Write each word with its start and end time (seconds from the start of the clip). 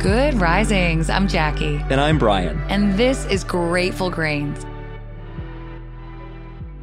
Good 0.00 0.34
risings. 0.34 1.10
I'm 1.10 1.26
Jackie. 1.26 1.82
And 1.90 2.00
I'm 2.00 2.18
Brian. 2.18 2.56
And 2.68 2.94
this 2.94 3.26
is 3.26 3.42
Grateful 3.42 4.10
Grains. 4.10 4.64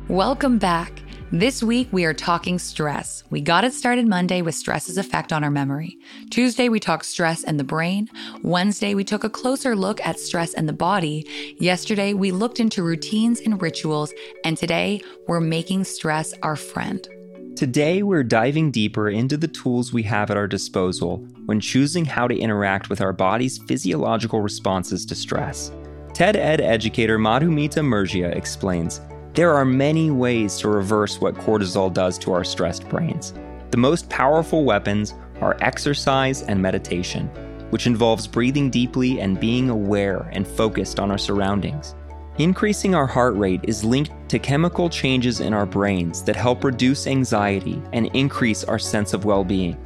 Welcome 0.10 0.58
back. 0.58 1.02
This 1.32 1.64
week 1.64 1.88
we 1.94 2.04
are 2.04 2.14
talking 2.14 2.60
stress. 2.60 3.24
We 3.30 3.40
got 3.40 3.64
it 3.64 3.74
started 3.74 4.06
Monday 4.06 4.42
with 4.42 4.54
stress's 4.54 4.98
effect 4.98 5.32
on 5.32 5.46
our 5.46 5.50
memory. 5.50 5.98
Tuesday 6.30 6.68
we 6.68 6.82
talked 6.82 7.06
stress 7.06 7.46
and 7.46 7.58
the 7.58 7.64
brain. 7.64 8.10
Wednesday 8.44 8.94
we 8.94 9.06
took 9.06 9.24
a 9.24 9.30
closer 9.30 9.78
look 9.78 10.06
at 10.06 10.20
stress 10.20 10.54
and 10.54 10.68
the 10.68 10.74
body. 10.74 11.56
Yesterday 11.58 12.14
we 12.14 12.34
looked 12.34 12.60
into 12.60 12.84
routines 12.84 13.40
and 13.40 13.62
rituals. 13.62 14.14
And 14.44 14.58
today 14.58 15.02
we're 15.26 15.40
making 15.40 15.86
stress 15.86 16.34
our 16.44 16.58
friend. 16.58 17.08
Today, 17.56 18.04
we're 18.04 18.24
diving 18.24 18.70
deeper 18.70 19.10
into 19.10 19.38
the 19.38 19.48
tools 19.48 19.94
we 19.94 20.04
have 20.04 20.30
at 20.30 20.36
our 20.36 20.46
disposal 20.46 21.26
when 21.46 21.62
choosing 21.62 22.04
how 22.04 22.28
to 22.28 22.38
interact 22.38 22.90
with 22.90 23.00
our 23.00 23.14
body's 23.14 23.60
physiological 23.60 24.42
responses 24.42 25.06
to 25.06 25.16
stress. 25.16 25.72
TED 26.14 26.36
Ed 26.36 26.60
educator 26.60 27.18
Madhumita 27.18 27.82
Murgia 27.82 28.36
explains 28.36 29.00
there 29.36 29.54
are 29.54 29.64
many 29.64 30.12
ways 30.12 30.58
to 30.58 30.68
reverse 30.68 31.22
what 31.22 31.36
cortisol 31.36 31.94
does 31.94 32.18
to 32.18 32.34
our 32.34 32.44
stressed 32.44 32.90
brains. 32.90 33.34
The 33.72 33.78
most 33.78 34.10
powerful 34.10 34.66
weapons 34.66 35.14
are 35.40 35.56
exercise 35.62 36.42
and 36.42 36.62
meditation, 36.62 37.28
which 37.70 37.88
involves 37.88 38.28
breathing 38.28 38.70
deeply 38.70 39.22
and 39.22 39.40
being 39.40 39.70
aware 39.70 40.30
and 40.34 40.46
focused 40.46 41.00
on 41.00 41.10
our 41.10 41.18
surroundings. 41.18 41.96
Increasing 42.38 42.94
our 42.96 43.08
heart 43.08 43.34
rate 43.38 43.62
is 43.64 43.86
linked 43.86 44.12
to 44.28 44.40
chemical 44.40 44.90
changes 44.90 45.40
in 45.40 45.54
our 45.54 45.66
brains 45.66 46.24
that 46.24 46.36
help 46.36 46.64
reduce 46.64 47.08
anxiety 47.08 47.82
and 47.94 48.08
increase 48.16 48.64
our 48.64 48.80
sense 48.80 49.14
of 49.14 49.26
well 49.26 49.44
being. 49.44 49.78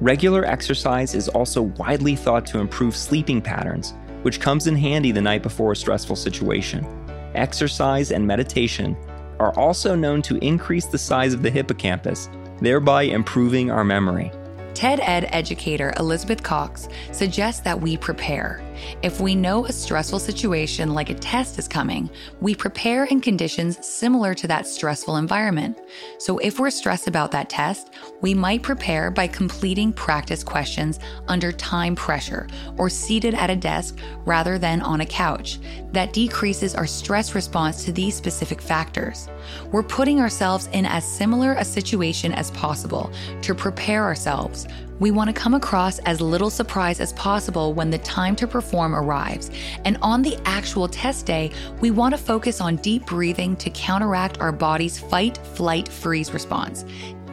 Regular 0.00 0.44
exercise 0.44 1.14
is 1.14 1.28
also 1.28 1.62
widely 1.62 2.14
thought 2.14 2.46
to 2.46 2.60
improve 2.60 2.94
sleeping 2.94 3.42
patterns, 3.42 3.94
which 4.22 4.40
comes 4.40 4.66
in 4.66 4.76
handy 4.76 5.10
the 5.10 5.20
night 5.20 5.42
before 5.42 5.72
a 5.72 5.76
stressful 5.76 6.16
situation. 6.16 6.86
Exercise 7.34 8.12
and 8.12 8.26
meditation 8.26 8.96
are 9.40 9.56
also 9.58 9.94
known 9.94 10.22
to 10.22 10.36
increase 10.36 10.86
the 10.86 10.98
size 10.98 11.34
of 11.34 11.42
the 11.42 11.50
hippocampus, 11.50 12.28
thereby 12.60 13.02
improving 13.02 13.70
our 13.70 13.84
memory. 13.84 14.30
TED 14.74 15.00
Ed 15.00 15.28
educator 15.32 15.92
Elizabeth 15.98 16.42
Cox 16.42 16.88
suggests 17.10 17.60
that 17.62 17.80
we 17.80 17.96
prepare. 17.96 18.62
If 19.02 19.20
we 19.20 19.34
know 19.34 19.66
a 19.66 19.72
stressful 19.72 20.18
situation 20.18 20.94
like 20.94 21.10
a 21.10 21.14
test 21.14 21.58
is 21.58 21.68
coming, 21.68 22.10
we 22.40 22.54
prepare 22.54 23.04
in 23.04 23.20
conditions 23.20 23.84
similar 23.86 24.34
to 24.34 24.46
that 24.48 24.66
stressful 24.66 25.16
environment. 25.16 25.80
So 26.18 26.38
if 26.38 26.58
we're 26.58 26.70
stressed 26.70 27.06
about 27.06 27.30
that 27.32 27.48
test, 27.48 27.90
we 28.20 28.34
might 28.34 28.62
prepare 28.62 29.10
by 29.10 29.26
completing 29.26 29.92
practice 29.92 30.42
questions 30.42 30.98
under 31.28 31.52
time 31.52 31.94
pressure 31.94 32.46
or 32.76 32.90
seated 32.90 33.34
at 33.34 33.50
a 33.50 33.56
desk 33.56 33.98
rather 34.24 34.58
than 34.58 34.82
on 34.82 35.00
a 35.00 35.06
couch. 35.06 35.58
That 35.92 36.12
decreases 36.12 36.74
our 36.74 36.86
stress 36.86 37.34
response 37.34 37.84
to 37.84 37.92
these 37.92 38.14
specific 38.14 38.60
factors. 38.60 39.28
We're 39.72 39.82
putting 39.82 40.20
ourselves 40.20 40.68
in 40.72 40.86
as 40.86 41.04
similar 41.04 41.52
a 41.54 41.64
situation 41.64 42.32
as 42.32 42.50
possible 42.50 43.10
to 43.42 43.54
prepare 43.54 44.04
ourselves 44.04 44.66
we 44.98 45.10
want 45.10 45.28
to 45.28 45.32
come 45.32 45.54
across 45.54 45.98
as 46.00 46.20
little 46.20 46.50
surprise 46.50 47.00
as 47.00 47.12
possible 47.14 47.72
when 47.72 47.90
the 47.90 47.98
time 47.98 48.34
to 48.36 48.46
perform 48.46 48.94
arrives. 48.94 49.50
And 49.84 49.96
on 50.02 50.22
the 50.22 50.36
actual 50.44 50.88
test 50.88 51.26
day, 51.26 51.50
we 51.80 51.90
want 51.90 52.14
to 52.14 52.18
focus 52.18 52.60
on 52.60 52.76
deep 52.76 53.06
breathing 53.06 53.56
to 53.56 53.70
counteract 53.70 54.40
our 54.40 54.52
body's 54.52 54.98
fight, 54.98 55.38
flight, 55.38 55.88
freeze 55.88 56.32
response. 56.32 56.84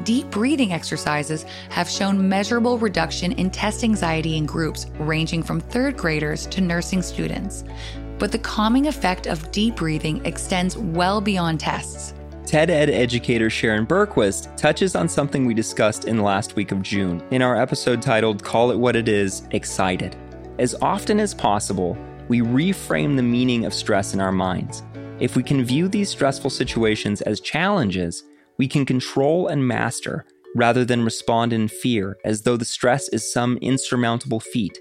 Deep 0.04 0.30
breathing 0.30 0.72
exercises 0.72 1.46
have 1.70 1.90
shown 1.90 2.30
measurable 2.30 2.78
reduction 2.78 3.32
in 3.34 3.50
test 3.50 3.84
anxiety 3.84 4.38
in 4.38 4.46
groups 4.46 4.86
ranging 5.00 5.42
from 5.42 5.60
third 5.60 5.98
graders 5.98 6.46
to 6.48 6.62
nursing 6.62 7.02
students. 7.02 7.64
But 8.20 8.32
the 8.32 8.40
calming 8.40 8.88
effect 8.88 9.26
of 9.26 9.52
deep 9.52 9.76
breathing 9.76 10.24
extends 10.26 10.78
well 10.78 11.22
beyond 11.22 11.60
tests. 11.60 12.14
TED 12.46 12.70
Ed 12.70 12.92
educator 12.92 13.50
Sharon 13.50 13.88
Bergquist 13.88 14.56
touches 14.56 14.96
on 14.96 15.10
something 15.10 15.48
we 15.48 15.56
discussed 15.56 16.06
in 16.06 16.16
the 16.16 16.22
last 16.22 16.56
week 16.56 16.72
of 16.72 16.84
June 16.84 17.24
in 17.32 17.42
our 17.42 17.60
episode 17.60 18.04
titled 18.04 18.44
Call 18.44 18.70
It 18.70 18.78
What 18.78 18.96
It 18.96 19.08
Is 19.08 19.48
Excited. 19.50 20.16
As 20.60 20.76
often 20.76 21.20
as 21.20 21.34
possible, 21.34 21.98
we 22.28 22.42
reframe 22.42 23.16
the 23.16 23.24
meaning 23.24 23.66
of 23.66 23.74
stress 23.74 24.14
in 24.14 24.22
our 24.22 24.32
minds. 24.32 24.84
If 25.20 25.36
we 25.36 25.42
can 25.42 25.66
view 25.66 25.88
these 25.88 26.12
stressful 26.12 26.52
situations 26.52 27.22
as 27.22 27.40
challenges, 27.40 28.24
we 28.60 28.68
can 28.68 28.86
control 28.86 29.48
and 29.48 29.68
master 29.68 30.28
rather 30.56 30.86
than 30.86 31.04
respond 31.04 31.52
in 31.52 31.68
fear 31.68 32.16
as 32.26 32.44
though 32.44 32.58
the 32.58 32.64
stress 32.64 33.10
is 33.10 33.34
some 33.34 33.58
insurmountable 33.58 34.40
feat. 34.40 34.78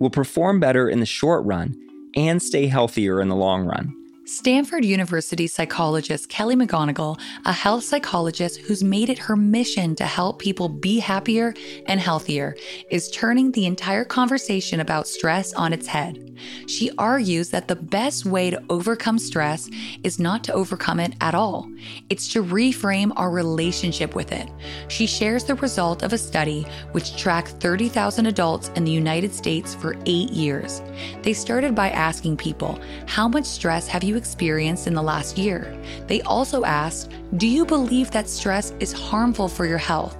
We'll 0.00 0.10
perform 0.10 0.58
better 0.58 0.88
in 0.88 0.98
the 0.98 1.06
short 1.06 1.44
run 1.44 1.76
and 2.16 2.42
stay 2.42 2.66
healthier 2.66 3.20
in 3.20 3.28
the 3.28 3.36
long 3.36 3.66
run. 3.66 4.03
Stanford 4.26 4.86
University 4.86 5.46
psychologist 5.46 6.30
Kelly 6.30 6.56
McGonigal, 6.56 7.20
a 7.44 7.52
health 7.52 7.84
psychologist 7.84 8.58
who's 8.58 8.82
made 8.82 9.10
it 9.10 9.18
her 9.18 9.36
mission 9.36 9.94
to 9.96 10.06
help 10.06 10.38
people 10.38 10.70
be 10.70 10.98
happier 10.98 11.52
and 11.84 12.00
healthier, 12.00 12.56
is 12.90 13.10
turning 13.10 13.52
the 13.52 13.66
entire 13.66 14.04
conversation 14.04 14.80
about 14.80 15.06
stress 15.06 15.52
on 15.52 15.74
its 15.74 15.86
head. 15.86 16.38
She 16.66 16.90
argues 16.96 17.50
that 17.50 17.68
the 17.68 17.76
best 17.76 18.24
way 18.24 18.48
to 18.48 18.64
overcome 18.70 19.18
stress 19.18 19.68
is 20.02 20.18
not 20.18 20.42
to 20.44 20.54
overcome 20.54 21.00
it 21.00 21.14
at 21.20 21.34
all, 21.34 21.68
it's 22.08 22.32
to 22.32 22.42
reframe 22.42 23.12
our 23.16 23.30
relationship 23.30 24.14
with 24.14 24.32
it. 24.32 24.48
She 24.88 25.06
shares 25.06 25.44
the 25.44 25.54
result 25.56 26.02
of 26.02 26.14
a 26.14 26.18
study 26.18 26.66
which 26.92 27.18
tracked 27.18 27.60
30,000 27.60 28.24
adults 28.24 28.70
in 28.74 28.84
the 28.84 28.90
United 28.90 29.34
States 29.34 29.74
for 29.74 29.96
eight 30.06 30.30
years. 30.30 30.80
They 31.22 31.34
started 31.34 31.74
by 31.74 31.90
asking 31.90 32.38
people, 32.38 32.78
How 33.06 33.28
much 33.28 33.44
stress 33.44 33.86
have 33.86 34.02
you 34.02 34.13
experienced 34.16 34.86
in 34.86 34.94
the 34.94 35.02
last 35.02 35.38
year. 35.38 35.76
They 36.06 36.22
also 36.22 36.64
asked, 36.64 37.10
Do 37.36 37.46
you 37.46 37.64
believe 37.64 38.10
that 38.10 38.28
stress 38.28 38.72
is 38.80 38.92
harmful 38.92 39.48
for 39.48 39.66
your 39.66 39.78
health? 39.78 40.16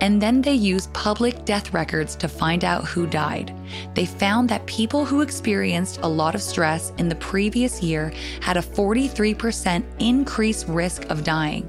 And 0.00 0.20
then 0.20 0.42
they 0.42 0.54
used 0.54 0.92
public 0.92 1.44
death 1.44 1.72
records 1.72 2.16
to 2.16 2.28
find 2.28 2.64
out 2.64 2.84
who 2.84 3.06
died. 3.06 3.54
They 3.94 4.06
found 4.06 4.48
that 4.48 4.66
people 4.66 5.04
who 5.04 5.20
experienced 5.20 6.00
a 6.02 6.08
lot 6.08 6.34
of 6.34 6.42
stress 6.42 6.92
in 6.98 7.08
the 7.08 7.14
previous 7.16 7.82
year 7.82 8.12
had 8.40 8.56
a 8.56 8.62
43% 8.62 9.84
increased 9.98 10.66
risk 10.68 11.04
of 11.10 11.24
dying. 11.24 11.68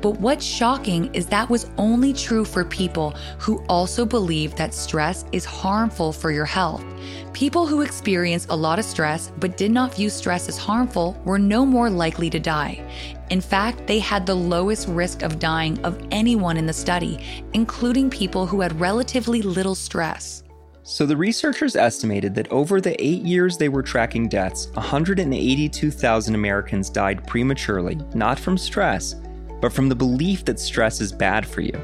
But 0.00 0.20
what's 0.20 0.44
shocking 0.44 1.14
is 1.14 1.26
that 1.26 1.48
was 1.50 1.70
only 1.78 2.12
true 2.12 2.44
for 2.44 2.64
people 2.64 3.10
who 3.38 3.64
also 3.68 4.04
believe 4.04 4.54
that 4.56 4.74
stress 4.74 5.24
is 5.32 5.44
harmful 5.44 6.12
for 6.12 6.30
your 6.30 6.44
health. 6.44 6.84
People 7.32 7.66
who 7.66 7.82
experienced 7.82 8.48
a 8.50 8.56
lot 8.56 8.78
of 8.78 8.84
stress 8.84 9.32
but 9.38 9.56
did 9.56 9.70
not 9.70 9.94
view 9.94 10.10
stress 10.10 10.48
as 10.48 10.58
harmful 10.58 11.20
were 11.24 11.38
no 11.38 11.64
more 11.64 11.90
likely 11.90 12.30
to 12.30 12.38
die. 12.38 12.82
In 13.30 13.40
fact, 13.40 13.86
they 13.86 13.98
had 13.98 14.24
the 14.24 14.34
lowest 14.34 14.88
risk 14.88 15.22
of 15.22 15.38
dying 15.38 15.78
of 15.84 16.00
anyone 16.10 16.56
in 16.56 16.66
the 16.66 16.72
study, 16.72 17.24
including 17.52 18.10
people 18.10 18.46
who 18.46 18.60
had 18.60 18.78
relatively 18.80 19.42
little 19.42 19.74
stress. 19.74 20.42
So, 20.82 21.04
the 21.04 21.18
researchers 21.18 21.76
estimated 21.76 22.34
that 22.36 22.50
over 22.50 22.80
the 22.80 22.98
eight 23.04 23.20
years 23.22 23.58
they 23.58 23.68
were 23.68 23.82
tracking 23.82 24.26
deaths, 24.26 24.68
182,000 24.72 26.34
Americans 26.34 26.88
died 26.88 27.26
prematurely, 27.26 27.98
not 28.14 28.38
from 28.38 28.56
stress, 28.56 29.14
but 29.60 29.72
from 29.72 29.88
the 29.88 29.94
belief 29.94 30.44
that 30.44 30.60
stress 30.60 31.00
is 31.00 31.12
bad 31.12 31.46
for 31.46 31.60
you. 31.60 31.78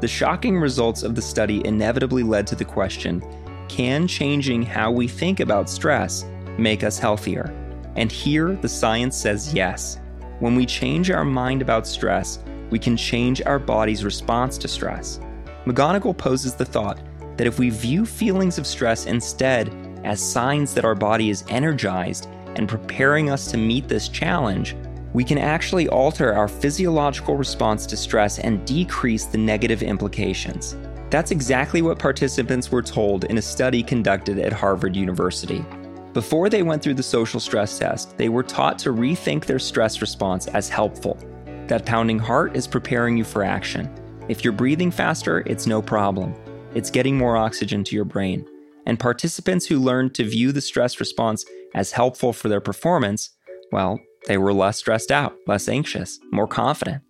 The 0.00 0.08
shocking 0.08 0.58
results 0.58 1.02
of 1.02 1.14
the 1.14 1.22
study 1.22 1.64
inevitably 1.66 2.22
led 2.22 2.46
to 2.48 2.54
the 2.54 2.64
question 2.64 3.22
can 3.68 4.08
changing 4.08 4.62
how 4.62 4.90
we 4.90 5.06
think 5.06 5.38
about 5.38 5.70
stress 5.70 6.24
make 6.58 6.82
us 6.82 6.98
healthier? 6.98 7.54
And 7.96 8.10
here, 8.10 8.56
the 8.56 8.68
science 8.68 9.16
says 9.16 9.54
yes. 9.54 9.98
When 10.40 10.56
we 10.56 10.66
change 10.66 11.10
our 11.10 11.24
mind 11.24 11.62
about 11.62 11.86
stress, 11.86 12.40
we 12.70 12.78
can 12.78 12.96
change 12.96 13.42
our 13.42 13.58
body's 13.58 14.04
response 14.04 14.58
to 14.58 14.68
stress. 14.68 15.20
McGonigal 15.66 16.16
poses 16.16 16.54
the 16.54 16.64
thought 16.64 17.00
that 17.36 17.46
if 17.46 17.58
we 17.58 17.70
view 17.70 18.06
feelings 18.06 18.58
of 18.58 18.66
stress 18.66 19.06
instead 19.06 19.72
as 20.04 20.20
signs 20.20 20.74
that 20.74 20.84
our 20.84 20.94
body 20.94 21.30
is 21.30 21.44
energized 21.48 22.28
and 22.56 22.68
preparing 22.68 23.30
us 23.30 23.50
to 23.50 23.56
meet 23.56 23.86
this 23.86 24.08
challenge, 24.08 24.74
we 25.12 25.24
can 25.24 25.38
actually 25.38 25.88
alter 25.88 26.32
our 26.32 26.48
physiological 26.48 27.36
response 27.36 27.86
to 27.86 27.96
stress 27.96 28.38
and 28.38 28.64
decrease 28.66 29.24
the 29.24 29.38
negative 29.38 29.82
implications. 29.82 30.76
That's 31.10 31.32
exactly 31.32 31.82
what 31.82 31.98
participants 31.98 32.70
were 32.70 32.82
told 32.82 33.24
in 33.24 33.38
a 33.38 33.42
study 33.42 33.82
conducted 33.82 34.38
at 34.38 34.52
Harvard 34.52 34.94
University. 34.94 35.64
Before 36.12 36.48
they 36.48 36.62
went 36.62 36.82
through 36.82 36.94
the 36.94 37.02
social 37.02 37.40
stress 37.40 37.78
test, 37.78 38.16
they 38.16 38.28
were 38.28 38.42
taught 38.42 38.78
to 38.80 38.90
rethink 38.90 39.44
their 39.44 39.58
stress 39.58 40.00
response 40.00 40.46
as 40.48 40.68
helpful. 40.68 41.18
That 41.66 41.86
pounding 41.86 42.18
heart 42.18 42.56
is 42.56 42.66
preparing 42.66 43.16
you 43.16 43.24
for 43.24 43.44
action. 43.44 43.92
If 44.28 44.44
you're 44.44 44.52
breathing 44.52 44.90
faster, 44.90 45.42
it's 45.46 45.66
no 45.66 45.82
problem. 45.82 46.34
It's 46.74 46.90
getting 46.90 47.16
more 47.18 47.36
oxygen 47.36 47.82
to 47.84 47.96
your 47.96 48.04
brain. 48.04 48.46
And 48.86 48.98
participants 48.98 49.66
who 49.66 49.78
learned 49.78 50.14
to 50.14 50.24
view 50.24 50.52
the 50.52 50.60
stress 50.60 51.00
response 51.00 51.44
as 51.74 51.92
helpful 51.92 52.32
for 52.32 52.48
their 52.48 52.60
performance, 52.60 53.30
well, 53.72 54.00
they 54.26 54.38
were 54.38 54.52
less 54.52 54.78
stressed 54.78 55.10
out, 55.10 55.34
less 55.46 55.68
anxious, 55.68 56.18
more 56.30 56.46
confident. 56.46 57.02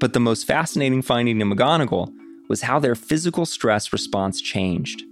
But 0.00 0.12
the 0.12 0.20
most 0.20 0.46
fascinating 0.46 1.02
finding 1.02 1.40
in 1.40 1.50
McGonigal 1.50 2.12
was 2.48 2.62
how 2.62 2.78
their 2.78 2.94
physical 2.94 3.46
stress 3.46 3.92
response 3.92 4.40
changed. 4.40 5.02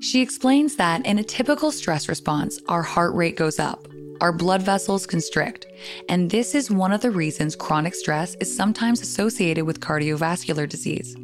She 0.00 0.20
explains 0.20 0.76
that 0.76 1.04
in 1.06 1.18
a 1.18 1.24
typical 1.24 1.72
stress 1.72 2.08
response, 2.08 2.60
our 2.68 2.82
heart 2.82 3.14
rate 3.14 3.36
goes 3.36 3.58
up, 3.58 3.86
our 4.24 4.32
blood 4.32 4.62
vessels 4.62 5.04
constrict, 5.04 5.66
and 6.08 6.30
this 6.30 6.54
is 6.54 6.70
one 6.70 6.92
of 6.92 7.02
the 7.02 7.10
reasons 7.10 7.54
chronic 7.54 7.94
stress 7.94 8.34
is 8.36 8.56
sometimes 8.56 9.02
associated 9.02 9.66
with 9.66 9.80
cardiovascular 9.80 10.66
disease. 10.66 11.14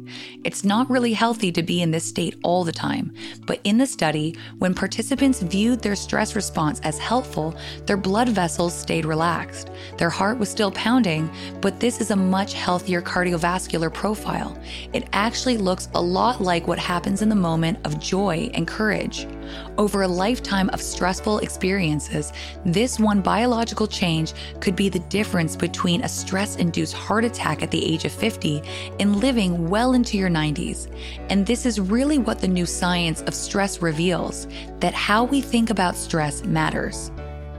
It's 0.43 0.63
not 0.63 0.87
really 0.87 1.13
healthy 1.13 1.51
to 1.53 1.63
be 1.63 1.81
in 1.81 1.89
this 1.89 2.05
state 2.05 2.35
all 2.43 2.63
the 2.63 2.71
time, 2.71 3.11
but 3.47 3.59
in 3.63 3.79
the 3.79 3.87
study, 3.87 4.37
when 4.59 4.75
participants 4.75 5.41
viewed 5.41 5.81
their 5.81 5.95
stress 5.95 6.35
response 6.35 6.79
as 6.81 6.99
helpful, 6.99 7.55
their 7.87 7.97
blood 7.97 8.29
vessels 8.29 8.75
stayed 8.75 9.05
relaxed. 9.05 9.71
Their 9.97 10.11
heart 10.11 10.37
was 10.37 10.49
still 10.49 10.69
pounding, 10.69 11.27
but 11.59 11.79
this 11.79 12.01
is 12.01 12.11
a 12.11 12.15
much 12.15 12.53
healthier 12.53 13.01
cardiovascular 13.01 13.91
profile. 13.91 14.55
It 14.93 15.09
actually 15.13 15.57
looks 15.57 15.89
a 15.95 16.01
lot 16.01 16.39
like 16.39 16.67
what 16.67 16.77
happens 16.77 17.23
in 17.23 17.29
the 17.29 17.35
moment 17.35 17.79
of 17.83 17.99
joy 17.99 18.51
and 18.53 18.67
courage. 18.67 19.25
Over 19.77 20.03
a 20.03 20.07
lifetime 20.07 20.69
of 20.69 20.81
stressful 20.81 21.39
experiences, 21.39 22.33
this 22.65 22.99
one 22.99 23.21
biological 23.21 23.87
change 23.87 24.33
could 24.59 24.75
be 24.75 24.89
the 24.89 24.99
difference 24.99 25.55
between 25.55 26.01
a 26.01 26.09
stress 26.09 26.55
induced 26.55 26.93
heart 26.93 27.25
attack 27.25 27.63
at 27.63 27.71
the 27.71 27.83
age 27.83 28.05
of 28.05 28.11
50 28.11 28.61
and 28.99 29.17
living 29.17 29.69
well 29.69 29.93
into 29.93 30.17
your 30.17 30.29
90s. 30.29 30.87
And 31.29 31.45
this 31.45 31.65
is 31.65 31.79
really 31.79 32.17
what 32.17 32.39
the 32.39 32.47
new 32.47 32.65
science 32.65 33.21
of 33.21 33.33
stress 33.33 33.81
reveals 33.81 34.47
that 34.79 34.93
how 34.93 35.23
we 35.23 35.41
think 35.41 35.69
about 35.69 35.95
stress 35.95 36.43
matters. 36.43 37.11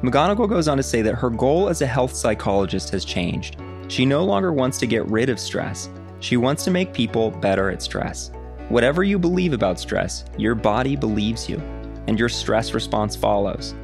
McGonigal 0.03 0.49
goes 0.49 0.67
on 0.67 0.77
to 0.77 0.83
say 0.83 1.01
that 1.03 1.15
her 1.15 1.31
goal 1.31 1.69
as 1.69 1.81
a 1.81 1.87
health 1.87 2.13
psychologist 2.13 2.91
has 2.91 3.05
changed. 3.05 3.57
She 3.89 4.05
no 4.05 4.25
longer 4.25 4.53
wants 4.53 4.79
to 4.79 4.87
get 4.87 5.07
rid 5.07 5.29
of 5.29 5.39
stress, 5.39 5.89
she 6.19 6.37
wants 6.37 6.65
to 6.65 6.71
make 6.71 6.93
people 6.93 7.31
better 7.31 7.71
at 7.71 7.83
stress. 7.83 8.31
Whatever 8.69 9.05
you 9.05 9.19
believe 9.19 9.53
about 9.53 9.79
stress, 9.79 10.25
your 10.39 10.55
body 10.55 10.97
believes 10.97 11.49
you, 11.49 11.61
and 12.07 12.19
your 12.19 12.29
stress 12.29 12.75
response 12.75 13.17
follows. 13.17 13.75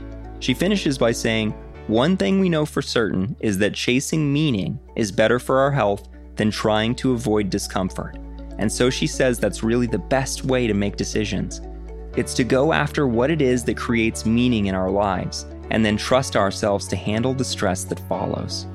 She 0.40 0.54
finishes 0.54 0.98
by 0.98 1.12
saying, 1.12 1.50
One 1.86 2.16
thing 2.16 2.40
we 2.40 2.48
know 2.48 2.66
for 2.66 2.82
certain 2.82 3.36
is 3.40 3.58
that 3.58 3.74
chasing 3.74 4.32
meaning 4.32 4.78
is 4.96 5.12
better 5.12 5.38
for 5.38 5.60
our 5.60 5.70
health 5.70 6.08
than 6.36 6.50
trying 6.50 6.94
to 6.96 7.12
avoid 7.12 7.50
discomfort. 7.50 8.16
And 8.58 8.70
so 8.70 8.90
she 8.90 9.06
says 9.06 9.38
that's 9.38 9.62
really 9.62 9.86
the 9.86 9.98
best 9.98 10.44
way 10.44 10.66
to 10.66 10.74
make 10.74 10.96
decisions. 10.96 11.60
It's 12.16 12.34
to 12.34 12.44
go 12.44 12.72
after 12.72 13.06
what 13.06 13.30
it 13.30 13.40
is 13.40 13.64
that 13.64 13.76
creates 13.76 14.26
meaning 14.26 14.66
in 14.66 14.74
our 14.74 14.90
lives 14.90 15.46
and 15.70 15.84
then 15.84 15.96
trust 15.96 16.36
ourselves 16.36 16.88
to 16.88 16.96
handle 16.96 17.34
the 17.34 17.44
stress 17.44 17.84
that 17.84 18.00
follows. 18.08 18.66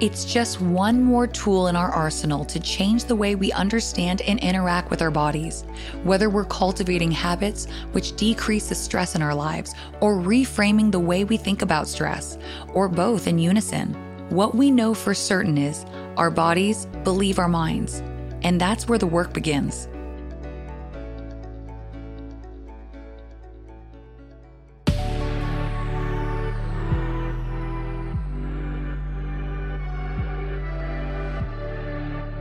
It's 0.00 0.24
just 0.24 0.60
one 0.60 1.02
more 1.02 1.26
tool 1.26 1.66
in 1.66 1.74
our 1.74 1.90
arsenal 1.90 2.44
to 2.44 2.60
change 2.60 3.06
the 3.06 3.16
way 3.16 3.34
we 3.34 3.50
understand 3.50 4.22
and 4.22 4.38
interact 4.38 4.90
with 4.90 5.02
our 5.02 5.10
bodies. 5.10 5.64
Whether 6.04 6.30
we're 6.30 6.44
cultivating 6.44 7.10
habits 7.10 7.66
which 7.90 8.14
decrease 8.14 8.68
the 8.68 8.76
stress 8.76 9.16
in 9.16 9.22
our 9.22 9.34
lives, 9.34 9.74
or 10.00 10.14
reframing 10.14 10.92
the 10.92 11.00
way 11.00 11.24
we 11.24 11.36
think 11.36 11.62
about 11.62 11.88
stress, 11.88 12.38
or 12.74 12.88
both 12.88 13.26
in 13.26 13.40
unison, 13.40 13.92
what 14.28 14.54
we 14.54 14.70
know 14.70 14.94
for 14.94 15.14
certain 15.14 15.58
is 15.58 15.84
our 16.16 16.30
bodies 16.30 16.86
believe 17.02 17.40
our 17.40 17.48
minds. 17.48 18.00
And 18.42 18.60
that's 18.60 18.86
where 18.86 18.98
the 18.98 19.06
work 19.08 19.32
begins. 19.32 19.88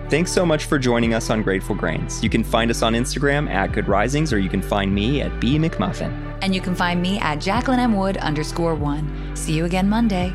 Thanks 0.09 0.31
so 0.31 0.45
much 0.45 0.65
for 0.65 0.79
joining 0.79 1.13
us 1.13 1.29
on 1.29 1.43
Grateful 1.43 1.75
Grains. 1.75 2.23
You 2.23 2.29
can 2.29 2.41
find 2.41 2.71
us 2.71 2.81
on 2.81 2.93
Instagram 2.93 3.49
at 3.49 3.73
Good 3.73 3.89
Risings, 3.89 4.31
or 4.31 4.39
you 4.39 4.47
can 4.47 4.61
find 4.61 4.95
me 4.95 5.21
at 5.21 5.37
B 5.41 5.57
McMuffin. 5.59 6.37
And 6.41 6.55
you 6.55 6.61
can 6.61 6.75
find 6.75 7.01
me 7.01 7.19
at 7.19 7.41
Jacqueline 7.41 7.81
M. 7.81 7.93
Wood 7.93 8.15
underscore 8.15 8.73
one. 8.73 9.35
See 9.35 9.51
you 9.51 9.65
again 9.65 9.89
Monday. 9.89 10.33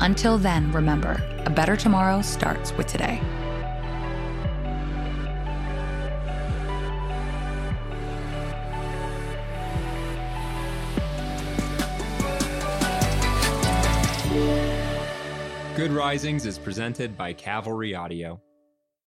Until 0.00 0.38
then, 0.38 0.72
remember, 0.72 1.22
a 1.44 1.50
better 1.50 1.76
tomorrow 1.76 2.22
starts 2.22 2.72
with 2.72 2.86
today. 2.86 3.20
Good 15.76 15.92
Risings 15.92 16.46
is 16.46 16.58
presented 16.58 17.18
by 17.18 17.34
Cavalry 17.34 17.94
Audio. 17.94 18.40